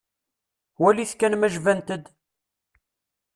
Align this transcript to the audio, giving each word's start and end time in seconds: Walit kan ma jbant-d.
Walit 0.79 1.11
kan 1.19 1.33
ma 1.37 1.47
jbant-d. 1.53 2.05